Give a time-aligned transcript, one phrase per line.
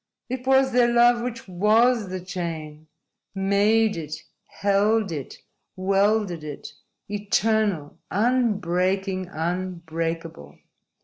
[0.29, 2.87] It was their love which WAS the chain
[3.35, 5.37] made it, held it,
[5.75, 6.73] welded it,
[7.07, 10.57] eternal, unbreaking, unbreakable.